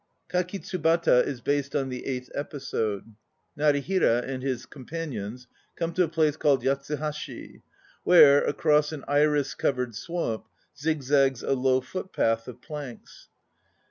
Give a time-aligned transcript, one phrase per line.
[0.31, 3.13] Kakitsubata is based on the eighth episode.
[3.55, 7.61] Narihira and his com panions come to a place called Yatsuhashi,
[8.03, 13.29] where, across an iris covered swamp, zigzags a low footpath of planks.